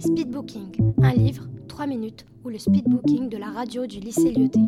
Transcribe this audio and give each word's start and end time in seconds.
Speedbooking, 0.00 0.94
un 1.02 1.12
livre, 1.12 1.44
3 1.68 1.86
minutes, 1.86 2.26
ou 2.44 2.48
le 2.48 2.58
speedbooking 2.58 3.28
de 3.28 3.36
la 3.36 3.50
radio 3.50 3.86
du 3.86 4.00
lycée 4.00 4.32
Lyoté. 4.32 4.60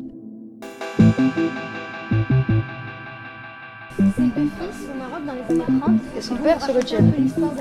Ces 3.98 4.22
deux 4.22 4.48
fils 4.48 4.88
au 4.88 4.98
Maroc 4.98 5.24
dans 5.26 5.32
les 5.32 5.60
années 5.60 5.80
30. 5.80 5.92
Et 6.16 6.20
son 6.20 6.36
père 6.36 6.62
se 6.62 6.70
retient. 6.70 7.00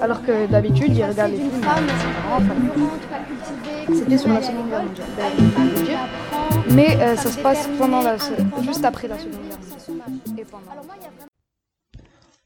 Alors 0.01 0.23
que 0.23 0.45
d'habitude, 0.47 0.95
il 0.95 1.03
regarde 1.03 1.31
les 1.31 1.37
films. 1.37 1.51
cultivée, 3.85 3.99
C'était 3.99 4.17
sur 4.17 4.29
la 4.29 4.41
Seconde 4.41 4.69
Guerre 4.69 4.83
mondiale. 4.83 5.07
Mais 6.69 6.97
euh, 7.01 7.15
ça 7.15 7.29
se 7.29 7.39
passe 7.39 7.67
pendant 7.77 8.01
la, 8.01 8.17
juste 8.61 8.85
après 8.85 9.07
la 9.07 9.17
Seconde 9.17 9.41
Guerre 9.47 9.50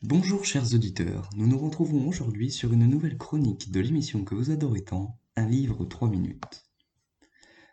Bonjour 0.07 0.45
chers 0.45 0.75
auditeurs, 0.75 1.31
nous 1.35 1.47
nous 1.47 1.57
retrouvons 1.57 2.07
aujourd'hui 2.07 2.51
sur 2.51 2.71
une 2.71 2.85
nouvelle 2.85 3.17
chronique 3.17 3.71
de 3.71 3.79
l'émission 3.79 4.23
que 4.23 4.35
vous 4.35 4.51
adorez 4.51 4.83
tant, 4.83 5.19
un 5.35 5.47
livre 5.47 5.83
3 5.83 6.09
minutes. 6.09 6.63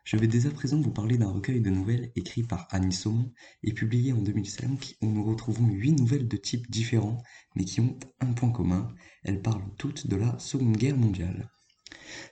Je 0.05 0.16
vais 0.16 0.29
dès 0.29 0.47
à 0.47 0.51
présent 0.51 0.80
vous 0.80 0.93
parler 0.93 1.19
d'un 1.19 1.30
recueil 1.30 1.60
de 1.60 1.69
nouvelles 1.69 2.10
écrit 2.16 2.43
par 2.43 2.69
Annie 2.71 2.95
Saumon 2.95 3.30
et 3.62 3.74
publié 3.74 4.15
en 4.15 4.23
2005 4.23 4.97
où 5.02 5.09
nous 5.09 5.23
retrouvons 5.23 5.66
8 5.66 5.93
nouvelles 5.93 6.27
de 6.27 6.38
types 6.38 6.71
différents 6.71 7.23
mais 7.55 7.66
qui 7.66 7.83
ont 7.83 7.98
un 8.21 8.33
point 8.33 8.51
commun, 8.51 8.88
elles 9.24 9.43
parlent 9.43 9.69
toutes 9.77 10.07
de 10.07 10.16
la 10.16 10.38
Seconde 10.38 10.79
Guerre 10.79 10.96
mondiale. 10.96 11.51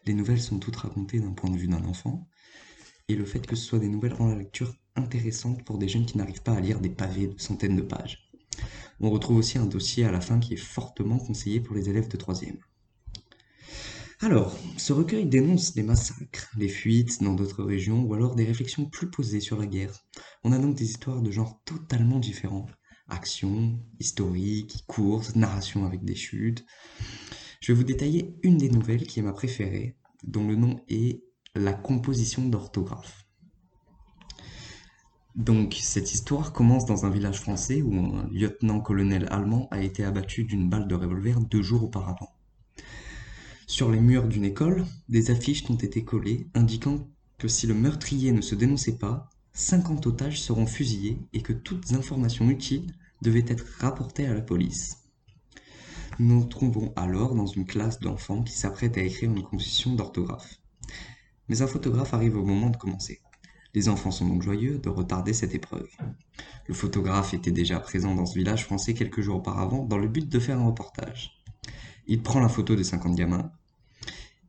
Les 0.06 0.14
nouvelles 0.14 0.41
sont 0.41 0.59
toutes 0.59 0.77
racontées 0.77 1.20
d'un 1.20 1.34
point 1.34 1.51
de 1.51 1.59
vue 1.59 1.69
d'un 1.69 1.84
enfant 1.84 2.27
et 3.09 3.17
le 3.17 3.27
fait 3.27 3.47
que 3.47 3.55
ce 3.55 3.67
soit 3.67 3.78
des 3.78 3.91
nouvelles 3.91 4.14
rend 4.14 4.28
la 4.28 4.37
lecture 4.37 4.75
intéressante 4.97 5.62
pour 5.62 5.77
des 5.77 5.89
jeunes 5.89 6.06
qui 6.06 6.17
n'arrivent 6.17 6.42
pas 6.42 6.55
à 6.55 6.61
lire 6.61 6.80
des 6.80 6.89
pavés 6.89 7.27
de 7.27 7.39
centaines 7.39 7.77
de 7.77 7.83
pages. 7.83 8.30
On 9.01 9.11
retrouve 9.11 9.39
aussi 9.39 9.57
un 9.57 9.67
dossier 9.67 10.05
à 10.05 10.13
la 10.13 10.21
fin 10.21 10.39
qui 10.39 10.55
est 10.55 10.59
fortement 10.59 11.19
conseillé 11.19 11.61
pour 11.61 11.75
les 11.75 11.89
élèves 11.89 12.09
de 12.09 12.19
3e. 12.19 12.59
Alors, 14.21 14.55
ce 14.77 14.93
recueil 14.93 15.25
dénonce 15.25 15.75
les 15.77 15.83
massacres, 15.83 16.51
les 16.59 16.69
fuites 16.69 17.23
dans 17.23 17.33
d'autres 17.33 17.65
régions 17.65 18.03
ou 18.03 18.13
alors 18.13 18.34
des 18.34 18.45
réflexions 18.45 18.84
plus 18.84 19.11
posées 19.11 19.41
sur 19.41 19.59
la 19.59 19.67
guerre. 19.67 19.98
On 20.45 20.53
a 20.53 20.59
donc 20.59 20.75
des 20.75 20.84
histoires 20.84 21.23
de 21.23 21.31
genres 21.31 21.62
totalement 21.65 22.19
différents. 22.19 22.67
Action, 23.09 23.81
historique, 23.98 24.84
course, 24.87 25.35
narration 25.35 25.87
avec 25.87 26.05
des 26.05 26.14
chutes. 26.14 26.67
Je 27.62 27.73
vais 27.73 27.79
vous 27.79 27.85
détailler 27.85 28.37
une 28.42 28.59
des 28.59 28.69
nouvelles 28.69 29.07
qui 29.07 29.20
est 29.20 29.23
ma 29.23 29.33
préférée, 29.33 29.97
dont 30.23 30.47
le 30.47 30.57
nom 30.57 30.79
est 30.89 31.25
La 31.55 31.73
composition 31.73 32.47
d'orthographe. 32.47 33.30
Donc, 35.36 35.78
cette 35.81 36.12
histoire 36.12 36.53
commence 36.53 36.86
dans 36.86 37.06
un 37.06 37.11
village 37.11 37.41
français 37.41 37.83
où 37.83 37.95
un 37.95 38.28
lieutenant-colonel 38.33 39.28
allemand 39.31 39.69
a 39.70 39.81
été 39.81 40.05
abattu 40.05 40.45
d'une 40.45 40.69
balle 40.69 40.89
de 40.89 40.95
revolver 40.95 41.41
deux 41.41 41.62
jours 41.62 41.84
auparavant. 41.84 42.34
Sur 43.67 43.92
les 43.92 44.01
murs 44.01 44.27
d'une 44.27 44.45
école, 44.45 44.84
des 45.08 45.31
affiches 45.31 45.70
ont 45.70 45.77
été 45.77 46.05
collées 46.05 46.48
indiquant 46.55 47.06
que 47.39 47.47
si 47.47 47.69
le 47.69 47.75
meurtrier 47.75 48.33
ne 48.33 48.41
se 48.41 48.56
dénonçait 48.56 48.98
pas, 48.98 49.31
50 49.53 50.06
otages 50.08 50.42
seront 50.42 50.67
fusillés 50.67 51.19
et 51.33 51.42
que 51.42 51.53
toutes 51.53 51.92
informations 51.92 52.51
utiles 52.51 52.92
devaient 53.23 53.45
être 53.47 53.67
rapportées 53.78 54.27
à 54.27 54.34
la 54.34 54.41
police. 54.41 54.98
Nous 56.19 56.41
nous 56.41 56.45
trouvons 56.45 56.92
alors 56.97 57.34
dans 57.34 57.47
une 57.47 57.67
classe 57.67 58.01
d'enfants 58.01 58.42
qui 58.42 58.53
s'apprêtent 58.53 58.98
à 58.98 59.03
écrire 59.03 59.31
une 59.31 59.42
composition 59.42 59.95
d'orthographe. 59.95 60.58
Mais 61.48 61.62
un 61.62 61.67
photographe 61.67 62.12
arrive 62.12 62.36
au 62.36 62.45
moment 62.45 62.70
de 62.70 62.77
commencer. 62.77 63.20
Les 63.75 63.89
enfants 63.89 64.11
sont 64.11 64.27
donc 64.27 64.43
joyeux 64.43 64.79
de 64.79 64.89
retarder 64.89 65.33
cette 65.33 65.55
épreuve. 65.55 65.89
Le 66.67 66.75
photographe 66.75 67.35
était 67.35 67.53
déjà 67.53 67.79
présent 67.79 68.15
dans 68.15 68.27
ce 68.27 68.37
village 68.37 68.65
français 68.65 68.95
quelques 68.95 69.21
jours 69.21 69.37
auparavant 69.37 69.85
dans 69.85 69.99
le 69.99 70.09
but 70.09 70.29
de 70.29 70.39
faire 70.39 70.59
un 70.59 70.67
reportage. 70.67 71.41
Il 72.07 72.23
prend 72.23 72.41
la 72.41 72.48
photo 72.48 72.75
des 72.75 72.85
50 72.85 73.15
gamins. 73.15 73.53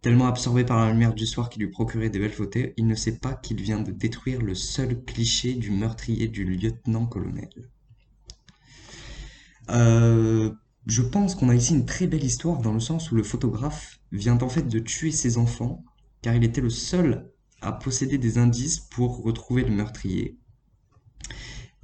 Tellement 0.01 0.25
absorbé 0.25 0.63
par 0.63 0.83
la 0.83 0.91
lumière 0.91 1.13
du 1.13 1.27
soir 1.27 1.49
qui 1.49 1.59
lui 1.59 1.67
procurait 1.67 2.09
des 2.09 2.17
belles 2.17 2.31
photos, 2.31 2.69
il 2.77 2.87
ne 2.87 2.95
sait 2.95 3.19
pas 3.19 3.33
qu'il 3.33 3.61
vient 3.61 3.81
de 3.81 3.91
détruire 3.91 4.41
le 4.41 4.55
seul 4.55 5.03
cliché 5.03 5.53
du 5.53 5.69
meurtrier 5.69 6.27
du 6.27 6.43
lieutenant-colonel. 6.43 7.49
Euh, 9.69 10.51
je 10.87 11.03
pense 11.03 11.35
qu'on 11.35 11.49
a 11.49 11.55
ici 11.55 11.75
une 11.75 11.85
très 11.85 12.07
belle 12.07 12.23
histoire 12.23 12.61
dans 12.61 12.73
le 12.73 12.79
sens 12.79 13.11
où 13.11 13.15
le 13.15 13.21
photographe 13.21 13.99
vient 14.11 14.39
en 14.41 14.49
fait 14.49 14.67
de 14.67 14.79
tuer 14.79 15.11
ses 15.11 15.37
enfants 15.37 15.83
car 16.23 16.35
il 16.35 16.43
était 16.43 16.61
le 16.61 16.69
seul 16.69 17.30
à 17.61 17.71
posséder 17.71 18.17
des 18.17 18.37
indices 18.37 18.79
pour 18.79 19.23
retrouver 19.23 19.63
le 19.63 19.71
meurtrier. 19.71 20.37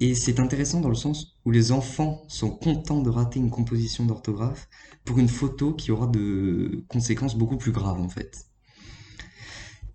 Et 0.00 0.14
c'est 0.14 0.38
intéressant 0.38 0.80
dans 0.80 0.88
le 0.88 0.94
sens 0.94 1.36
où 1.44 1.50
les 1.50 1.72
enfants 1.72 2.22
sont 2.28 2.50
contents 2.50 3.02
de 3.02 3.10
rater 3.10 3.40
une 3.40 3.50
composition 3.50 4.04
d'orthographe 4.04 4.68
pour 5.04 5.18
une 5.18 5.28
photo 5.28 5.74
qui 5.74 5.90
aura 5.90 6.06
de 6.06 6.84
conséquences 6.88 7.36
beaucoup 7.36 7.56
plus 7.56 7.72
graves 7.72 8.00
en 8.00 8.08
fait. 8.08 8.46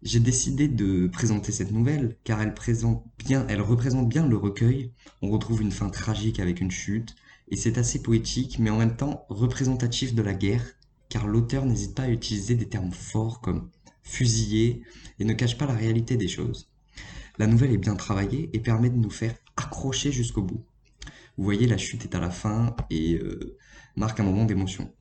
J'ai 0.02 0.20
décidé 0.20 0.68
de 0.68 1.08
présenter 1.08 1.54
cette 1.54 1.72
nouvelle 1.72 2.18
car 2.26 2.42
elle, 2.42 2.54
elle 3.48 3.62
représente 3.62 4.10
bien 4.10 4.28
le 4.28 4.36
recueil. 4.36 4.92
On 5.22 5.30
retrouve 5.30 5.62
une 5.62 5.72
fin 5.72 5.88
tragique 5.90 6.42
avec 6.42 6.60
une 6.60 6.72
chute 6.72 7.16
et 7.48 7.56
c'est 7.56 7.78
assez 7.78 8.02
poétique 8.02 8.60
mais 8.60 8.70
en 8.70 8.78
même 8.78 8.98
temps 8.98 9.26
représentatif 9.30 10.14
de 10.14 10.22
la 10.22 10.34
guerre 10.34 10.66
car 11.08 11.28
l'auteur 11.28 11.66
n'hésite 11.66 11.96
pas 11.96 12.04
à 12.04 12.10
utiliser 12.10 12.56
des 12.56 12.68
termes 12.68 12.92
forts 12.92 13.40
comme 13.40 13.70
fusillé 14.04 14.84
et 15.20 15.26
ne 15.26 15.34
cache 15.34 15.58
pas 15.58 15.66
la 15.66 15.74
réalité 15.74 16.18
des 16.18 16.28
choses. 16.28 16.70
La 17.38 17.48
nouvelle 17.48 17.72
est 17.72 17.78
bien 17.78 17.96
travaillée 17.96 18.50
et 18.54 18.60
permet 18.60 18.90
de 18.90 18.98
nous 18.98 19.10
faire 19.10 19.36
accrocher 19.58 20.12
jusqu'au 20.12 20.44
bout. 20.44 20.64
Vous 21.38 21.44
voyez, 21.44 21.66
la 21.66 21.78
chute 21.78 22.04
est 22.04 22.16
à 22.16 22.20
la 22.20 22.30
fin 22.30 22.76
et 22.90 23.16
euh, 23.16 23.58
marque 23.96 24.20
un 24.20 24.24
moment 24.24 24.46
d'émotion. 24.46 24.94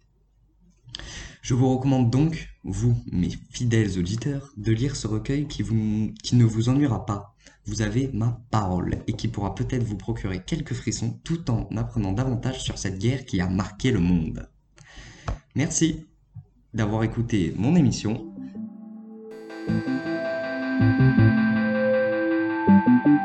Je 1.42 1.54
vous 1.54 1.74
recommande 1.74 2.10
donc, 2.10 2.48
vous, 2.62 2.96
mes 3.10 3.30
fidèles 3.50 3.98
auditeurs, 3.98 4.52
de 4.56 4.72
lire 4.72 4.96
ce 4.96 5.08
recueil 5.08 5.46
qui, 5.48 5.64
qui 6.22 6.36
ne 6.36 6.44
vous 6.44 6.68
ennuiera 6.68 7.04
pas. 7.04 7.34
Vous 7.64 7.82
avez 7.82 8.10
ma 8.12 8.40
parole 8.50 8.98
et 9.06 9.12
qui 9.12 9.28
pourra 9.28 9.54
peut-être 9.54 9.82
vous 9.82 9.96
procurer 9.96 10.42
quelques 10.44 10.74
frissons 10.74 11.20
tout 11.24 11.50
en 11.50 11.68
apprenant 11.76 12.12
davantage 12.12 12.62
sur 12.62 12.78
cette 12.78 12.98
guerre 12.98 13.24
qui 13.24 13.40
a 13.40 13.48
marqué 13.48 13.90
le 13.90 14.00
monde. 14.00 14.48
Merci 15.54 16.06
d'avoir 16.74 17.02
écouté 17.02 17.52
mon 17.56 17.76
émission 17.76 18.31
Thank 19.66 19.86
you. 23.06 23.21